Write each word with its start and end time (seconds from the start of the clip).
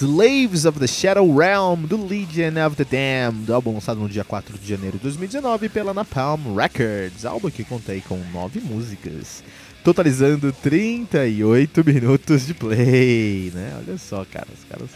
Slaves 0.00 0.64
of 0.64 0.78
the 0.78 0.86
Shadow 0.86 1.30
Realm, 1.30 1.86
do 1.86 2.02
Legion 2.02 2.56
of 2.66 2.74
the 2.74 2.86
Damned, 2.86 3.52
álbum 3.52 3.74
lançado 3.74 4.00
no 4.00 4.08
dia 4.08 4.24
4 4.24 4.56
de 4.56 4.66
janeiro 4.66 4.96
de 4.96 5.02
2019 5.02 5.68
pela 5.68 5.92
Napalm 5.92 6.56
Records, 6.56 7.26
álbum 7.26 7.50
que 7.50 7.62
contei 7.62 8.00
com 8.00 8.16
nove 8.32 8.60
músicas, 8.60 9.44
totalizando 9.84 10.54
38 10.54 11.84
minutos 11.84 12.46
de 12.46 12.54
play, 12.54 13.52
né? 13.54 13.76
Olha 13.76 13.98
só, 13.98 14.24
cara, 14.24 14.46
os 14.58 14.64
caras, 14.64 14.88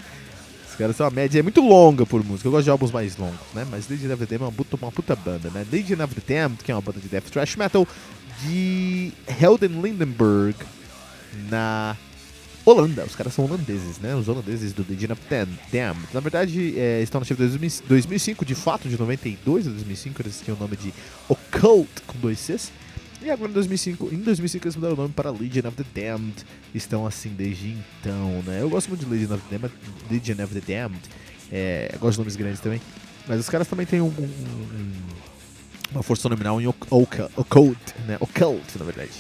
os 0.71 0.75
caras 0.75 0.97
são 0.97 1.05
uma 1.05 1.13
média 1.15 1.39
é 1.39 1.43
muito 1.43 1.61
longa 1.61 2.07
por 2.07 2.25
música, 2.25 2.49
eu 2.49 2.53
gosto 2.53 2.65
de 2.65 2.71
álbuns 2.71 2.91
mais 2.91 3.15
longos, 3.19 3.53
né? 3.53 3.67
Mas 3.71 3.87
Legion 3.87 4.11
of 4.15 4.25
the 4.25 4.39
Damned 4.39 4.43
é 4.43 4.47
uma 4.47 4.53
puta, 4.53 4.77
uma 4.77 4.91
puta 4.91 5.15
banda, 5.15 5.51
né? 5.51 5.67
Legion 5.71 6.03
of 6.03 6.15
the 6.15 6.35
Damned, 6.35 6.65
que 6.65 6.73
é 6.73 6.75
uma 6.75 6.81
banda 6.81 6.99
de 6.99 7.09
death 7.09 7.25
thrash 7.31 7.57
metal 7.57 7.87
de 8.43 9.13
Helden 9.39 9.83
Lindenberg, 9.83 10.57
na 11.51 11.95
Holanda, 12.65 13.05
os 13.05 13.15
caras 13.15 13.35
são 13.35 13.45
holandeses, 13.45 13.99
né? 13.99 14.15
Os 14.15 14.27
holandeses 14.29 14.73
do 14.73 14.83
the 14.85 14.95
Damned. 15.71 16.09
Na 16.15 16.21
verdade, 16.21 16.79
é, 16.79 17.03
estão 17.03 17.21
na 17.21 17.25
chave 17.27 17.47
de 17.47 17.59
2005, 17.87 18.45
de 18.45 18.55
fato, 18.55 18.89
de 18.89 18.99
92 18.99 19.67
a 19.67 19.71
2005, 19.71 20.23
eles 20.23 20.41
tinham 20.43 20.57
o 20.57 20.61
nome 20.61 20.77
de 20.77 20.93
Occult, 21.29 21.91
com 22.07 22.19
dois 22.19 22.39
Cs. 22.39 22.73
E 23.23 23.31
agora 23.31 23.51
em 23.51 23.55
2005, 23.55 24.09
em 24.13 24.19
2005 24.19 24.65
eles 24.67 24.77
mudaram 24.77 24.95
o 24.95 24.97
nome 24.99 25.13
para 25.15 25.31
Legion 25.31 25.69
of 25.69 25.83
the 25.83 25.85
Damned. 25.95 26.35
Estão 26.75 27.07
assim 27.07 27.31
desde 27.31 27.71
então, 28.01 28.43
né? 28.47 28.61
Eu 28.63 28.69
gosto 28.71 28.89
muito 28.89 29.05
de 29.05 29.11
Legion 29.11 29.35
of 29.35 29.43
the 29.49 29.59
Damned. 29.59 29.75
Legion 30.11 30.45
of 30.45 30.55
the 30.61 30.61
Damned. 30.75 31.01
É, 31.53 31.95
gosto 32.01 32.13
de 32.15 32.19
nomes 32.21 32.37
grandes 32.37 32.61
também. 32.61 32.81
Mas 33.29 33.41
os 33.41 33.49
caras 33.49 33.67
também 33.69 33.87
têm 33.87 34.01
um, 34.01 34.07
um- 34.07 34.11
um- 34.23 34.93
uma 35.93 36.03
força 36.03 36.29
nominal 36.29 36.61
em 36.61 36.67
Occult, 37.37 37.95
né? 38.07 38.17
Occult, 38.21 38.79
na 38.79 38.85
verdade. 38.85 39.13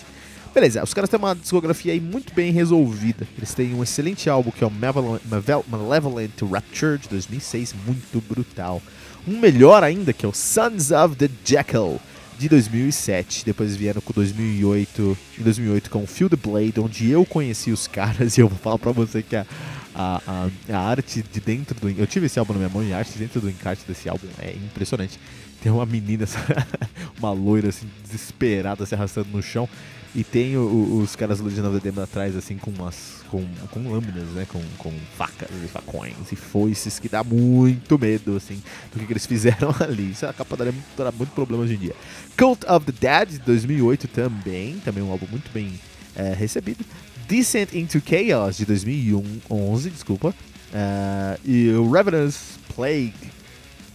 Beleza, 0.54 0.84
os 0.84 0.94
caras 0.94 1.10
têm 1.10 1.18
uma 1.18 1.34
discografia 1.34 1.92
aí 1.92 2.00
muito 2.00 2.32
bem 2.32 2.52
resolvida. 2.52 3.26
Eles 3.36 3.52
têm 3.52 3.74
um 3.74 3.82
excelente 3.82 4.30
álbum 4.30 4.52
que 4.52 4.62
é 4.62 4.66
o 4.66 4.70
Malevolent, 4.70 5.20
Malevolent 5.68 6.30
Rapture 6.48 6.96
de 6.96 7.08
2006, 7.08 7.74
muito 7.84 8.20
brutal. 8.20 8.80
Um 9.26 9.40
melhor 9.40 9.82
ainda 9.82 10.12
que 10.12 10.24
é 10.24 10.28
o 10.28 10.32
Sons 10.32 10.92
of 10.92 11.16
the 11.16 11.28
Jackal 11.44 12.00
de 12.38 12.48
2007. 12.48 13.44
Depois 13.44 13.74
vieram 13.74 14.00
com 14.00 14.12
2008, 14.12 15.18
em 15.40 15.42
2008 15.42 15.90
com 15.90 16.06
Feel 16.06 16.30
the 16.30 16.36
Blade, 16.36 16.78
onde 16.78 17.10
eu 17.10 17.24
conheci 17.24 17.72
os 17.72 17.88
caras 17.88 18.38
e 18.38 18.40
eu 18.40 18.48
vou 18.48 18.58
falar 18.58 18.78
pra 18.78 18.92
você 18.92 19.24
que 19.24 19.34
a, 19.34 19.44
a, 19.94 20.20
a, 20.26 20.74
a 20.76 20.78
arte 20.90 21.22
de 21.32 21.40
dentro 21.40 21.78
do. 21.78 21.88
Eu 21.90 22.06
tive 22.06 22.26
esse 22.26 22.38
álbum 22.38 22.52
na 22.54 22.58
minha 22.60 22.68
mão 22.70 22.82
e 22.82 22.92
a 22.92 22.98
arte 22.98 23.12
de 23.12 23.18
dentro 23.20 23.40
do 23.40 23.48
encarte 23.50 23.84
desse 23.86 24.08
álbum 24.08 24.26
é 24.38 24.52
impressionante. 24.52 25.18
Tem 25.62 25.72
uma 25.72 25.86
menina, 25.86 26.26
uma 27.18 27.32
loira 27.32 27.68
assim, 27.68 27.86
desesperada 28.04 28.84
se 28.84 28.94
arrastando 28.94 29.28
no 29.32 29.42
chão. 29.42 29.68
E 30.16 30.22
tem 30.22 30.56
o- 30.56 31.00
os 31.02 31.16
caras 31.16 31.38
do 31.38 31.44
Legend 31.46 31.66
of 31.66 31.80
the 31.80 31.90
Damned 31.90 32.00
atrás, 32.04 32.36
assim, 32.36 32.56
com 32.56 32.70
umas. 32.70 33.14
com, 33.28 33.44
com 33.72 33.90
lâminas, 33.90 34.28
né? 34.28 34.46
Com, 34.48 34.62
com 34.78 34.92
facas 35.18 35.48
e 35.64 35.66
facões 35.66 36.14
e 36.30 36.36
foices 36.36 37.00
que 37.00 37.08
dá 37.08 37.24
muito 37.24 37.98
medo, 37.98 38.36
assim, 38.36 38.62
do 38.92 39.00
que, 39.00 39.06
que 39.06 39.12
eles 39.12 39.26
fizeram 39.26 39.74
ali. 39.80 40.12
Isso 40.12 40.24
é 40.24 40.28
a 40.28 40.32
capa 40.32 40.56
daria 40.56 40.72
muito, 40.72 41.16
muito 41.16 41.30
problema 41.30 41.64
hoje 41.64 41.74
em 41.74 41.78
dia. 41.78 41.96
Cult 42.38 42.64
of 42.70 42.92
the 42.92 42.92
Dead, 42.92 43.30
de 43.30 43.38
2008 43.40 44.06
também. 44.06 44.78
Também 44.84 45.02
um 45.02 45.10
álbum 45.10 45.26
muito 45.28 45.50
bem 45.52 45.80
é, 46.14 46.32
recebido. 46.32 46.84
Descent 47.28 47.74
into 47.74 48.00
Chaos, 48.00 48.56
de 48.56 48.66
2011, 48.66 49.90
desculpa. 49.90 50.34
Ah, 50.72 51.38
e 51.44 51.70
o 51.70 51.90
Revenant's 51.90 52.58
Plague, 52.74 53.14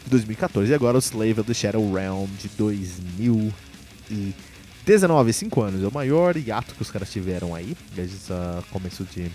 de 0.04 0.10
2014. 0.10 0.72
E 0.72 0.74
agora 0.74 0.98
o 0.98 1.00
Slave 1.00 1.42
of 1.42 1.44
the 1.44 1.54
Shadow 1.54 1.94
Realm, 1.94 2.28
de 2.40 2.50
2019. 2.50 5.34
5 5.34 5.62
anos. 5.62 5.84
É 5.84 5.88
o 5.88 5.94
maior 5.94 6.36
hiato 6.36 6.74
que 6.74 6.82
os 6.82 6.90
caras 6.90 7.12
tiveram 7.12 7.54
aí, 7.54 7.78
desde 7.96 8.16
esse 8.16 8.34
começo 8.72 9.04
de, 9.04 9.30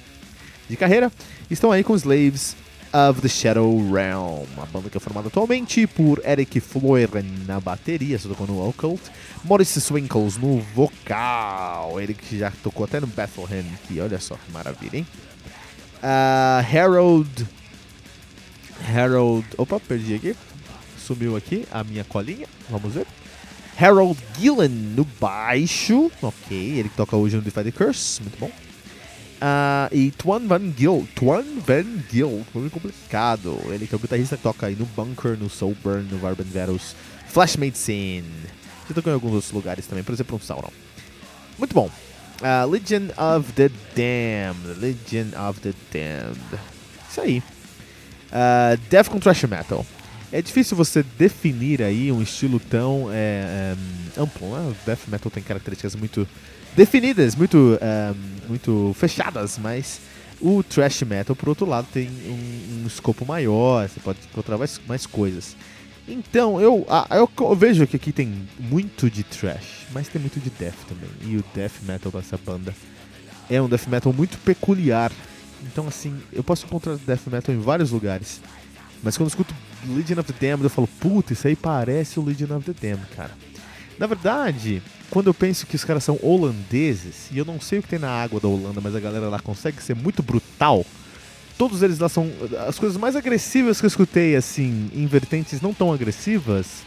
de 0.68 0.76
carreira. 0.76 1.12
Estão 1.50 1.70
aí 1.70 1.84
com 1.84 1.94
Slaves 1.94 2.56
of 2.94 3.20
the 3.20 3.28
Shadow 3.28 3.76
Realm, 3.92 4.46
a 4.56 4.66
banda 4.66 4.88
que 4.88 4.96
é 4.96 5.00
formada 5.00 5.26
atualmente 5.26 5.84
por 5.86 6.22
Eric 6.24 6.60
Floren 6.60 7.24
na 7.44 7.58
bateria, 7.58 8.16
só 8.18 8.28
tocou 8.28 8.46
no 8.46 8.68
Occult, 8.68 9.02
Maurice 9.44 9.80
Swinkles 9.80 10.36
no 10.36 10.60
vocal, 10.74 12.00
ele 12.00 12.14
que 12.14 12.38
já 12.38 12.52
tocou 12.62 12.84
até 12.84 13.00
no 13.00 13.08
Bethlehem, 13.08 13.64
que 13.88 14.00
olha 14.00 14.20
só 14.20 14.36
que 14.36 14.52
maravilha, 14.52 14.98
hein? 14.98 15.06
Ah, 16.06 16.62
Harold. 16.70 17.46
Harold. 18.94 19.46
Opa, 19.56 19.80
perdi 19.80 20.14
aqui. 20.14 20.36
Sumiu 20.98 21.34
aqui 21.34 21.66
a 21.72 21.82
minha 21.82 22.04
colinha. 22.04 22.46
Vamos 22.68 22.92
ver. 22.92 23.06
Harold 23.80 24.18
Gillen 24.38 24.68
no 24.68 25.04
baixo. 25.18 26.12
Ok, 26.20 26.54
ele 26.56 26.90
que 26.90 26.96
toca 26.96 27.16
hoje 27.16 27.36
no 27.36 27.42
Defy 27.42 27.64
the 27.64 27.72
Curse. 27.72 28.20
Muito 28.20 28.38
bom. 28.38 28.50
Ah, 29.46 29.90
e 29.92 30.10
Twan 30.10 30.46
Van 30.46 30.72
Gil. 30.74 31.06
Twan 31.14 31.44
Van 31.66 31.84
Gil. 32.10 32.46
Nome 32.54 32.70
complicado. 32.70 33.60
Ele 33.68 33.86
que 33.86 33.94
é 33.94 33.96
o 33.96 33.98
guitarrista 33.98 34.38
que 34.38 34.42
toca 34.42 34.68
aí 34.68 34.74
no 34.74 34.86
Bunker, 34.86 35.36
no 35.36 35.50
Soulburn, 35.50 36.08
no 36.10 36.16
Varban 36.16 36.44
Veros. 36.44 36.96
Flashmade 37.28 37.76
Scene. 37.76 38.24
Já 38.88 38.94
tocou 38.94 39.12
em 39.12 39.14
alguns 39.14 39.34
outros 39.34 39.52
lugares 39.52 39.86
também, 39.86 40.02
por 40.02 40.14
exemplo, 40.14 40.38
no 40.38 40.42
Sauron. 40.42 40.72
Muito 41.58 41.74
bom. 41.74 41.90
Ah, 42.42 42.64
Legion 42.64 43.08
of 43.18 43.52
the 43.52 43.68
Damned. 43.94 44.80
Legion 44.80 45.38
of 45.38 45.60
the 45.60 45.74
Damned. 45.92 46.40
Isso 47.10 47.20
aí. 47.20 47.42
Uh, 48.32 48.80
Death 48.88 49.08
com 49.10 49.20
Metal. 49.46 49.84
É 50.32 50.40
difícil 50.40 50.74
você 50.74 51.04
definir 51.18 51.82
aí 51.82 52.10
um 52.10 52.22
estilo 52.22 52.58
tão 52.58 53.10
é, 53.12 53.74
é, 54.16 54.20
amplo, 54.20 54.48
né? 54.56 54.70
O 54.70 54.86
Death 54.86 55.06
Metal 55.06 55.30
tem 55.30 55.42
características 55.42 55.94
muito 55.94 56.26
definidas, 56.76 57.34
muito, 57.34 57.78
é, 57.80 58.14
muito 58.48 58.94
fechadas, 58.98 59.58
mas 59.58 60.00
o 60.40 60.62
Thrash 60.62 61.02
Metal, 61.02 61.34
por 61.34 61.48
outro 61.48 61.66
lado, 61.66 61.86
tem 61.92 62.08
um, 62.08 62.82
um 62.82 62.86
escopo 62.86 63.24
maior, 63.24 63.88
você 63.88 64.00
pode 64.00 64.18
encontrar 64.30 64.58
mais, 64.58 64.80
mais 64.86 65.06
coisas. 65.06 65.56
Então, 66.06 66.60
eu, 66.60 66.86
eu, 67.10 67.26
co- 67.26 67.54
vejo 67.54 67.86
que 67.86 67.96
aqui 67.96 68.12
tem 68.12 68.46
muito 68.58 69.08
de 69.08 69.22
Thrash, 69.22 69.86
mas 69.92 70.06
tem 70.08 70.20
muito 70.20 70.38
de 70.38 70.50
Death 70.50 70.74
também. 70.86 71.08
E 71.22 71.36
o 71.38 71.44
Death 71.54 71.80
Metal 71.82 72.12
dessa 72.12 72.36
banda 72.36 72.74
é 73.48 73.60
um 73.62 73.68
Death 73.68 73.86
Metal 73.86 74.12
muito 74.12 74.36
peculiar. 74.38 75.10
Então, 75.62 75.88
assim, 75.88 76.14
eu 76.30 76.44
posso 76.44 76.66
encontrar 76.66 76.96
Death 76.96 77.26
Metal 77.28 77.54
em 77.54 77.58
vários 77.58 77.90
lugares. 77.90 78.40
Mas 79.02 79.16
quando 79.16 79.28
eu 79.28 79.28
escuto 79.28 79.54
Legion 79.88 80.18
of 80.20 80.30
the 80.30 80.46
Damned, 80.46 80.64
eu 80.64 80.70
falo, 80.70 80.86
puta, 81.00 81.32
isso 81.32 81.46
aí 81.46 81.56
parece 81.56 82.20
o 82.20 82.24
Legion 82.24 82.54
of 82.54 82.70
the 82.70 82.88
Damned, 82.88 83.06
cara. 83.16 83.30
Na 83.98 84.06
verdade, 84.06 84.82
quando 85.10 85.28
eu 85.28 85.34
penso 85.34 85.66
que 85.66 85.76
os 85.76 85.84
caras 85.84 86.04
são 86.04 86.18
holandeses, 86.22 87.28
e 87.30 87.38
eu 87.38 87.44
não 87.44 87.60
sei 87.60 87.78
o 87.78 87.82
que 87.82 87.88
tem 87.88 87.98
na 87.98 88.10
água 88.10 88.40
da 88.40 88.48
Holanda, 88.48 88.80
mas 88.80 88.94
a 88.94 89.00
galera 89.00 89.28
lá 89.28 89.38
consegue 89.38 89.82
ser 89.82 89.94
muito 89.94 90.22
brutal, 90.22 90.84
todos 91.56 91.82
eles 91.82 91.98
lá 91.98 92.08
são 92.08 92.30
as 92.66 92.78
coisas 92.78 92.98
mais 92.98 93.16
agressivas 93.16 93.80
que 93.80 93.86
eu 93.86 93.88
escutei, 93.88 94.36
assim, 94.36 94.90
em 94.94 95.06
vertentes 95.06 95.60
não 95.60 95.72
tão 95.72 95.92
agressivas, 95.92 96.82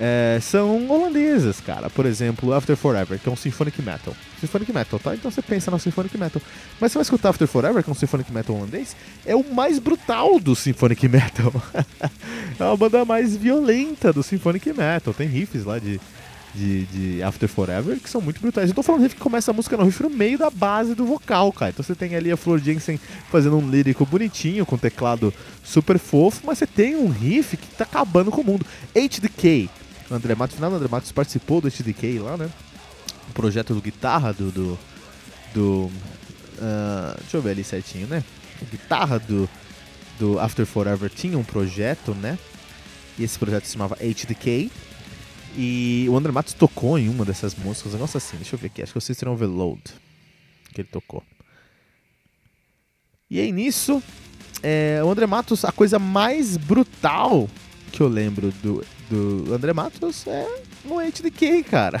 é, 0.00 0.38
são 0.40 0.88
holandesas, 0.88 1.60
cara. 1.60 1.90
Por 1.90 2.06
exemplo, 2.06 2.52
After 2.54 2.76
Forever, 2.76 3.18
que 3.18 3.28
é 3.28 3.32
um 3.32 3.36
symphonic 3.36 3.82
metal. 3.82 4.14
Symphonic 4.40 4.72
metal, 4.72 4.98
tá? 5.00 5.14
Então 5.14 5.28
você 5.28 5.42
pensa 5.42 5.70
no 5.72 5.78
symphonic 5.78 6.16
metal. 6.16 6.40
Mas 6.80 6.92
você 6.92 6.98
vai 6.98 7.02
escutar 7.02 7.30
After 7.30 7.48
Forever, 7.48 7.82
que 7.82 7.90
é 7.90 7.92
um 7.92 7.96
symphonic 7.96 8.32
metal 8.32 8.54
holandês, 8.54 8.94
é 9.26 9.34
o 9.34 9.42
mais 9.52 9.80
brutal 9.80 10.38
do 10.38 10.54
symphonic 10.54 11.08
metal. 11.08 11.52
é 12.58 12.64
uma 12.64 12.76
banda 12.76 13.04
mais 13.04 13.36
violenta 13.36 14.12
do 14.12 14.22
symphonic 14.22 14.72
metal. 14.72 15.12
Tem 15.12 15.26
riffs 15.26 15.64
lá 15.64 15.80
de, 15.80 16.00
de, 16.54 16.84
de, 16.86 17.22
After 17.22 17.48
Forever 17.48 17.98
que 18.00 18.08
são 18.08 18.20
muito 18.20 18.40
brutais. 18.40 18.68
Eu 18.68 18.74
tô 18.74 18.82
falando 18.82 19.02
riff 19.02 19.14
que 19.14 19.20
começa 19.20 19.50
a 19.50 19.54
música 19.54 19.76
no 19.76 19.84
riff 19.84 20.02
no 20.02 20.10
meio 20.10 20.38
da 20.38 20.50
base 20.50 20.94
do 20.94 21.04
vocal, 21.04 21.52
cara. 21.52 21.70
Então 21.70 21.84
você 21.84 21.94
tem 21.94 22.14
ali 22.16 22.30
a 22.32 22.36
Flor 22.36 22.58
Jensen 22.58 22.98
fazendo 23.30 23.56
um 23.58 23.70
lírico 23.70 24.04
bonitinho, 24.06 24.66
com 24.66 24.76
teclado 24.76 25.32
super 25.62 25.98
fofo, 25.98 26.42
mas 26.44 26.58
você 26.58 26.66
tem 26.66 26.96
um 26.96 27.08
riff 27.08 27.56
que 27.56 27.66
tá 27.68 27.84
acabando 27.84 28.30
com 28.30 28.40
o 28.40 28.44
mundo. 28.44 28.66
HDK 28.94 29.68
o 30.10 30.14
André 30.14 30.34
Matos, 30.34 30.56
final, 30.56 30.70
o 30.72 30.74
André 30.74 30.88
Matos 30.90 31.12
participou 31.12 31.60
do 31.60 31.68
HDK 31.68 32.18
lá, 32.18 32.36
né? 32.36 32.50
O 33.28 33.32
projeto 33.32 33.74
do 33.74 33.80
guitarra 33.80 34.32
do. 34.32 34.50
do, 34.50 34.78
do 35.52 35.90
uh, 36.56 37.14
deixa 37.20 37.36
eu 37.36 37.42
ver 37.42 37.50
ali 37.50 37.62
certinho, 37.62 38.06
né? 38.06 38.24
Guitarra 38.70 39.18
do, 39.18 39.48
do 40.18 40.40
After 40.40 40.64
Forever 40.64 41.10
tinha 41.10 41.38
um 41.38 41.44
projeto, 41.44 42.14
né? 42.14 42.38
E 43.18 43.24
esse 43.24 43.38
projeto 43.38 43.64
se 43.64 43.72
chamava 43.72 43.96
HDK. 43.96 44.70
E 45.60 46.06
o 46.08 46.16
André 46.16 46.30
Matos 46.30 46.54
tocou 46.54 46.96
em 46.96 47.08
uma 47.08 47.24
dessas 47.24 47.52
músicas, 47.56 47.92
um 47.92 47.96
negócio 47.96 48.16
assim, 48.16 48.36
deixa 48.36 48.54
eu 48.54 48.60
ver 48.60 48.68
aqui, 48.68 48.80
acho 48.80 48.92
que 48.92 48.98
o 48.98 49.00
System 49.00 49.28
Overload 49.28 49.82
que 50.72 50.82
ele 50.82 50.88
tocou. 50.88 51.20
E 53.28 53.40
aí 53.40 53.50
nisso, 53.50 54.00
é, 54.62 55.00
o 55.02 55.10
André 55.10 55.26
Matos, 55.26 55.64
a 55.64 55.72
coisa 55.72 55.98
mais 55.98 56.56
brutal 56.56 57.48
que 57.90 58.00
eu 58.00 58.06
lembro 58.06 58.52
do, 58.62 58.84
do 59.10 59.52
André 59.52 59.72
Matos 59.72 60.28
é 60.28 60.46
um 60.84 61.00
HDK, 61.00 61.64
cara. 61.64 62.00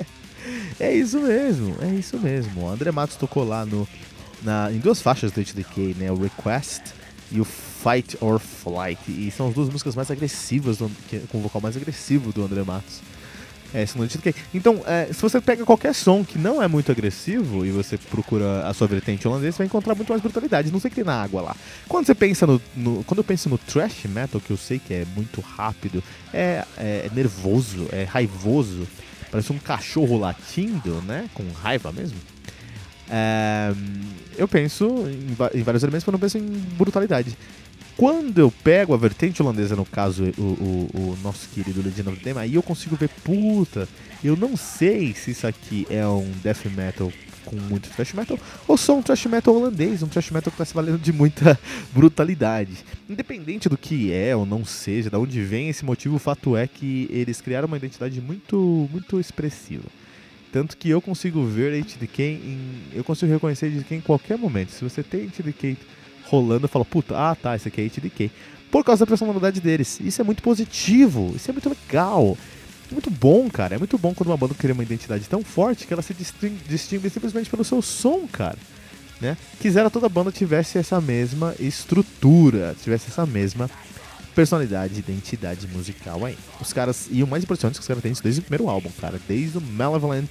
é 0.80 0.90
isso 0.90 1.20
mesmo, 1.20 1.76
é 1.82 1.94
isso 1.94 2.18
mesmo. 2.18 2.62
O 2.62 2.68
André 2.70 2.90
Matos 2.90 3.16
tocou 3.16 3.44
lá 3.44 3.66
no, 3.66 3.86
na, 4.42 4.72
em 4.72 4.78
duas 4.78 5.02
faixas 5.02 5.30
do 5.30 5.42
HDK, 5.42 5.94
né? 5.98 6.10
O 6.10 6.16
Request 6.16 6.94
e 7.30 7.38
o 7.38 7.44
Fight 7.88 8.18
or 8.20 8.38
Flight. 8.38 9.00
E 9.08 9.30
são 9.30 9.48
as 9.48 9.54
duas 9.54 9.68
músicas 9.68 9.94
mais 9.94 10.10
agressivas, 10.10 10.78
do, 10.78 10.90
com 11.28 11.38
o 11.38 11.40
vocal 11.40 11.60
mais 11.60 11.76
agressivo 11.76 12.32
do 12.32 12.44
André 12.44 12.62
Matos. 12.62 13.00
É, 13.72 13.84
que 13.84 14.34
Então, 14.54 14.82
é, 14.86 15.06
se 15.12 15.20
você 15.20 15.42
pega 15.42 15.62
qualquer 15.62 15.94
som 15.94 16.24
que 16.24 16.38
não 16.38 16.62
é 16.62 16.66
muito 16.66 16.90
agressivo 16.90 17.66
e 17.66 17.70
você 17.70 17.98
procura 17.98 18.66
a 18.66 18.72
sua 18.72 18.86
vertente 18.86 19.28
holandesa, 19.28 19.52
você 19.52 19.58
vai 19.58 19.66
encontrar 19.66 19.94
muito 19.94 20.08
mais 20.08 20.22
brutalidade. 20.22 20.70
Não 20.70 20.80
sei 20.80 20.88
o 20.88 20.90
que 20.90 20.96
tem 20.96 21.04
na 21.04 21.22
água 21.22 21.42
lá. 21.42 21.56
Quando 21.86 22.06
você 22.06 22.14
pensa 22.14 22.46
no, 22.46 22.60
no, 22.74 23.04
Quando 23.04 23.18
eu 23.18 23.24
penso 23.24 23.48
no 23.48 23.58
thrash 23.58 24.04
metal, 24.06 24.40
que 24.40 24.50
eu 24.50 24.56
sei 24.56 24.78
que 24.78 24.94
é 24.94 25.06
muito 25.14 25.40
rápido, 25.42 26.02
é, 26.32 26.64
é 26.78 27.10
nervoso, 27.14 27.88
é 27.92 28.04
raivoso, 28.04 28.88
parece 29.30 29.52
um 29.52 29.58
cachorro 29.58 30.18
latindo, 30.18 31.02
né? 31.02 31.28
Com 31.34 31.44
raiva 31.50 31.92
mesmo. 31.92 32.16
É, 33.10 33.72
eu 34.36 34.48
penso 34.48 34.86
em, 35.08 35.58
em 35.58 35.62
vários 35.62 35.82
elementos, 35.82 36.06
mas 36.06 36.12
não 36.12 36.18
penso 36.18 36.38
em 36.38 36.46
brutalidade. 36.76 37.36
Quando 37.98 38.38
eu 38.38 38.48
pego 38.48 38.94
a 38.94 38.96
vertente 38.96 39.42
holandesa, 39.42 39.74
no 39.74 39.84
caso, 39.84 40.22
o, 40.38 40.40
o, 40.40 40.88
o 40.94 41.18
nosso 41.20 41.48
querido 41.48 41.82
Legend 41.82 42.10
of 42.10 42.20
Them, 42.22 42.38
aí 42.38 42.54
eu 42.54 42.62
consigo 42.62 42.94
ver, 42.94 43.08
puta, 43.24 43.88
eu 44.22 44.36
não 44.36 44.56
sei 44.56 45.12
se 45.14 45.32
isso 45.32 45.44
aqui 45.48 45.84
é 45.90 46.06
um 46.06 46.30
death 46.40 46.64
metal 46.66 47.12
com 47.44 47.56
muito 47.56 47.90
thrash 47.90 48.12
metal 48.12 48.38
ou 48.68 48.76
só 48.76 48.96
um 48.96 49.02
thrash 49.02 49.26
metal 49.26 49.52
holandês, 49.52 50.00
um 50.00 50.06
thrash 50.06 50.30
metal 50.30 50.52
que 50.52 50.54
está 50.54 50.64
se 50.64 50.74
valendo 50.74 50.98
de 51.00 51.12
muita 51.12 51.58
brutalidade. 51.92 52.84
Independente 53.10 53.68
do 53.68 53.76
que 53.76 54.12
é 54.12 54.36
ou 54.36 54.46
não 54.46 54.64
seja, 54.64 55.10
de 55.10 55.16
onde 55.16 55.42
vem 55.42 55.68
esse 55.68 55.84
motivo, 55.84 56.14
o 56.14 56.20
fato 56.20 56.56
é 56.56 56.68
que 56.68 57.08
eles 57.10 57.40
criaram 57.40 57.66
uma 57.66 57.78
identidade 57.78 58.20
muito, 58.20 58.88
muito 58.92 59.18
expressiva. 59.18 59.88
Tanto 60.52 60.76
que 60.76 60.88
eu 60.88 61.00
consigo 61.00 61.44
ver 61.44 61.82
HDK 61.82 62.22
em. 62.22 62.58
Eu 62.94 63.02
consigo 63.02 63.32
reconhecer 63.32 63.66
HDK 63.66 63.96
em 63.96 64.00
qualquer 64.00 64.38
momento. 64.38 64.70
Se 64.70 64.84
você 64.84 65.02
tem 65.02 65.26
HDK 65.26 65.76
rolando, 66.28 66.64
eu 66.64 66.68
falo, 66.68 66.84
puta, 66.84 67.16
ah 67.16 67.34
tá, 67.34 67.56
esse 67.56 67.68
aqui 67.68 67.80
é 67.80 67.84
HDK. 67.84 68.30
Por 68.70 68.84
causa 68.84 69.04
da 69.04 69.08
personalidade 69.08 69.60
deles. 69.60 69.98
Isso 70.00 70.20
é 70.20 70.24
muito 70.24 70.42
positivo, 70.42 71.32
isso 71.34 71.50
é 71.50 71.52
muito 71.52 71.68
legal. 71.68 72.36
É 72.90 72.92
muito 72.92 73.10
bom, 73.10 73.48
cara. 73.50 73.74
É 73.74 73.78
muito 73.78 73.96
bom 73.98 74.14
quando 74.14 74.28
uma 74.28 74.36
banda 74.36 74.54
cria 74.54 74.74
uma 74.74 74.82
identidade 74.82 75.28
tão 75.28 75.42
forte 75.42 75.86
que 75.86 75.92
ela 75.92 76.02
se 76.02 76.14
distingue, 76.14 77.10
simplesmente 77.10 77.48
pelo 77.48 77.64
seu 77.64 77.80
som, 77.80 78.26
cara. 78.30 78.58
Né? 79.20 79.36
Quisera 79.60 79.90
toda 79.90 80.08
banda 80.08 80.30
tivesse 80.30 80.78
essa 80.78 81.00
mesma 81.00 81.54
estrutura, 81.58 82.76
tivesse 82.82 83.08
essa 83.08 83.26
mesma 83.26 83.68
personalidade, 84.34 85.00
identidade 85.00 85.66
musical 85.66 86.24
aí. 86.24 86.38
Os 86.60 86.72
caras, 86.72 87.08
e 87.10 87.24
o 87.24 87.26
mais 87.26 87.42
importante 87.42 87.72
é 87.72 87.74
que 87.74 87.80
os 87.80 87.88
caras 87.88 88.02
têm 88.02 88.12
isso 88.12 88.22
desde 88.22 88.40
o 88.40 88.44
primeiro 88.44 88.68
álbum, 88.68 88.90
cara, 89.00 89.20
desde 89.26 89.58
o 89.58 89.60
Malevolent 89.60 90.28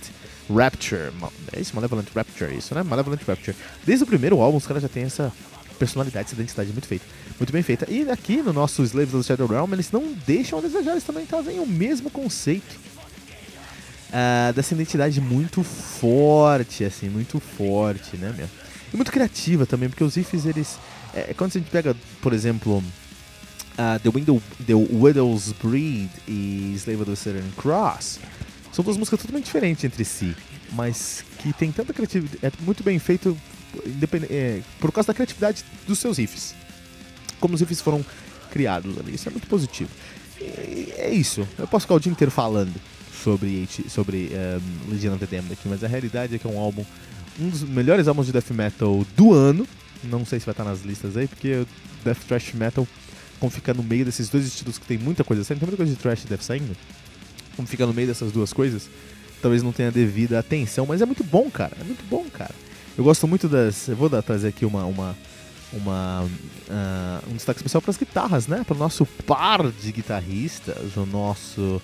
Rapture. 0.49 1.11
É 1.51 1.59
isso, 1.59 1.75
Malevolent 1.75 2.07
Rapture, 2.15 2.55
isso, 2.55 2.73
né? 2.73 2.83
Malevolent 2.83 3.19
Rapture. 3.27 3.57
Desde 3.85 4.05
o 4.05 4.07
primeiro 4.07 4.39
álbum, 4.39 4.57
os 4.57 4.65
caras 4.65 4.81
já 4.81 4.87
têm 4.87 5.03
essa 5.03 5.33
personalidade, 5.77 6.25
essa 6.27 6.35
identidade 6.35 6.71
muito 6.71 6.87
feita. 6.87 7.05
Muito 7.39 7.53
bem 7.53 7.61
feita. 7.61 7.89
E 7.89 8.09
aqui 8.09 8.41
no 8.41 8.51
nosso 8.51 8.83
Slaves 8.83 9.13
of 9.13 9.23
the 9.23 9.27
Shadow 9.27 9.47
Realm, 9.47 9.71
eles 9.73 9.91
não 9.91 10.13
deixam 10.25 10.59
a 10.59 10.61
desejar, 10.61 10.91
eles 10.91 11.03
também 11.03 11.25
trazem 11.25 11.59
o 11.59 11.65
mesmo 11.65 12.09
conceito. 12.09 12.75
Uh, 14.09 14.53
dessa 14.53 14.73
identidade 14.73 15.19
muito 15.19 15.63
forte, 15.63 16.83
assim, 16.83 17.09
muito 17.09 17.39
forte, 17.39 18.15
né, 18.15 18.33
meu? 18.35 18.47
E 18.93 18.95
muito 18.95 19.11
criativa 19.11 19.65
também, 19.65 19.89
porque 19.89 20.03
os 20.03 20.15
riffs, 20.15 20.45
eles... 20.45 20.77
É, 21.13 21.33
quando 21.33 21.51
a 21.51 21.59
gente 21.59 21.69
pega, 21.69 21.95
por 22.21 22.31
exemplo, 22.31 22.77
uh, 23.77 23.99
The, 24.01 24.09
Window, 24.09 24.41
The 24.65 24.73
Widow's 24.73 25.51
Breed 25.51 26.09
e 26.27 26.73
Slave 26.75 27.01
of 27.01 27.11
the 27.11 27.15
Southern 27.15 27.51
Cross, 27.57 28.19
são 28.71 28.83
duas 28.83 28.97
músicas 28.97 29.21
totalmente 29.21 29.45
diferentes 29.45 29.83
entre 29.83 30.05
si, 30.05 30.35
mas 30.71 31.23
que 31.39 31.53
tem 31.53 31.71
tanta 31.71 31.93
criatividade, 31.93 32.39
é 32.43 32.51
muito 32.61 32.83
bem 32.83 32.99
feito 32.99 33.37
é, 34.29 34.61
por 34.79 34.91
causa 34.91 35.07
da 35.07 35.13
criatividade 35.13 35.63
dos 35.87 35.99
seus 35.99 36.17
riffs. 36.17 36.55
Como 37.39 37.53
os 37.53 37.61
riffs 37.61 37.81
foram 37.81 38.03
criados 38.51 38.97
ali. 38.97 39.15
Isso 39.15 39.27
é 39.29 39.31
muito 39.31 39.47
positivo. 39.47 39.89
E 40.39 40.93
é 40.97 41.09
isso. 41.11 41.47
Eu 41.57 41.67
posso 41.67 41.85
ficar 41.85 41.95
o 41.95 41.99
dia 41.99 42.11
inteiro 42.11 42.31
falando 42.31 42.73
sobre, 43.23 43.67
sobre 43.89 44.31
um, 44.31 44.91
Legion 44.91 45.13
of 45.13 45.25
the 45.25 45.35
Damned 45.35 45.53
aqui, 45.53 45.67
mas 45.67 45.83
a 45.83 45.87
realidade 45.87 46.35
é 46.35 46.39
que 46.39 46.47
é 46.47 46.49
um 46.49 46.59
álbum, 46.59 46.85
um 47.39 47.49
dos 47.49 47.63
melhores 47.63 48.07
álbuns 48.07 48.27
de 48.27 48.31
death 48.31 48.51
metal 48.51 49.05
do 49.15 49.33
ano. 49.33 49.67
Não 50.03 50.25
sei 50.25 50.39
se 50.39 50.45
vai 50.45 50.53
estar 50.53 50.63
nas 50.63 50.81
listas 50.81 51.17
aí, 51.17 51.27
porque 51.27 51.65
death 52.03 52.19
thrash 52.27 52.53
metal, 52.53 52.87
como 53.39 53.51
fica 53.51 53.73
no 53.73 53.83
meio 53.83 54.05
desses 54.05 54.29
dois 54.29 54.45
estilos 54.45 54.77
que 54.77 54.85
tem 54.85 54.97
muita 54.97 55.23
coisa 55.23 55.43
saindo, 55.43 55.59
tem 55.59 55.67
muita 55.67 55.77
coisa 55.77 55.93
de 55.93 55.99
thrash 55.99 56.23
e 56.23 56.27
death 56.27 56.41
saindo, 56.41 56.77
como 57.55 57.67
fica 57.67 57.85
no 57.85 57.93
meio 57.93 58.07
dessas 58.07 58.31
duas 58.31 58.53
coisas, 58.53 58.89
talvez 59.41 59.63
não 59.63 59.71
tenha 59.71 59.91
devida 59.91 60.39
atenção, 60.39 60.85
mas 60.85 61.01
é 61.01 61.05
muito 61.05 61.23
bom, 61.23 61.49
cara. 61.49 61.75
É 61.79 61.83
muito 61.83 62.03
bom, 62.07 62.25
cara. 62.31 62.53
Eu 62.97 63.03
gosto 63.03 63.27
muito 63.27 63.47
das. 63.47 63.87
Eu 63.87 63.95
vou 63.95 64.09
dar, 64.09 64.21
trazer 64.23 64.47
aqui 64.47 64.65
uma. 64.65 64.83
uma, 64.85 65.15
uma 65.71 66.23
uh, 66.23 67.31
um 67.31 67.35
destaque 67.35 67.59
especial 67.59 67.81
para 67.81 67.91
as 67.91 67.97
guitarras, 67.97 68.47
né? 68.47 68.63
Para 68.65 68.75
o 68.75 68.79
nosso 68.79 69.05
par 69.05 69.71
de 69.71 69.91
guitarristas, 69.91 70.97
o 70.97 71.05
nosso 71.05 71.81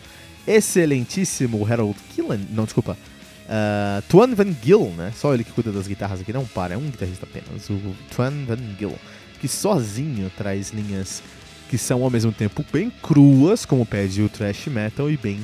excelentíssimo 0.48 1.66
Harold 1.72 1.98
Killen. 2.16 2.48
Não, 2.52 2.64
desculpa. 2.64 2.98
Uh, 3.44 4.02
Twan 4.10 4.34
Van 4.34 4.56
Gill, 4.64 4.92
né? 4.98 5.14
Só 5.16 5.34
ele 5.34 5.44
que 5.44 5.52
cuida 5.52 5.72
das 5.72 5.86
guitarras 5.86 6.22
aqui, 6.22 6.34
não 6.34 6.46
para, 6.46 6.74
é 6.74 6.78
um 6.78 6.90
guitarrista 6.90 7.28
apenas. 7.30 7.70
O 7.70 7.96
Twan 8.16 8.46
Van 8.48 8.58
Gill, 8.80 8.96
que 9.40 9.48
sozinho 9.48 10.32
traz 10.36 10.72
linhas 10.72 11.22
que 11.70 11.78
são 11.78 12.04
ao 12.04 12.10
mesmo 12.10 12.32
tempo 12.32 12.66
bem 12.72 12.90
cruas, 12.90 13.66
como 13.66 13.86
pede 13.86 14.22
o 14.22 14.30
thrash 14.30 14.68
metal, 14.68 15.12
e 15.12 15.18
bem 15.18 15.40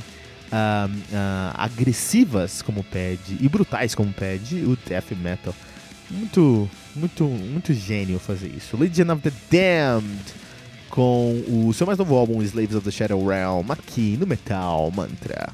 uh, 0.52 0.90
uh, 0.92 1.54
agressivas 1.56 2.62
como 2.62 2.84
pede 2.84 3.38
e 3.40 3.48
brutais 3.48 3.96
como 3.96 4.12
pede 4.14 4.64
o 4.66 4.78
death 4.88 5.12
metal. 5.12 5.54
Muito, 6.10 6.70
muito, 6.96 7.24
muito 7.24 7.74
gênio 7.74 8.20
fazer 8.20 8.52
isso. 8.56 8.76
Legion 8.76 9.14
of 9.14 9.22
the 9.22 9.32
Damned 9.52 10.40
com 10.90 11.44
o 11.48 11.72
seu 11.74 11.86
mais 11.86 12.00
novo 12.00 12.16
álbum 12.16 12.42
Slaves 12.42 12.76
of 12.76 12.84
the 12.84 12.92
Shadow 12.92 13.26
Realm 13.26 13.70
aqui 13.70 14.18
no 14.20 14.26
Metal 14.26 14.92
Mantra. 14.92 15.54